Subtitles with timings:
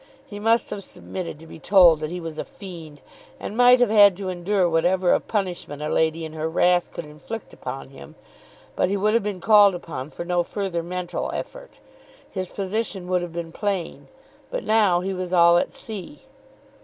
[0.25, 3.01] He must have submitted to be told that he was a fiend,
[3.39, 7.05] and might have had to endure whatever of punishment a lady in her wrath could
[7.05, 8.15] inflict upon him.
[8.75, 11.73] But he would have been called upon for no further mental effort.
[12.27, 14.07] His position would have been plain.
[14.49, 16.23] But now he was all at sea.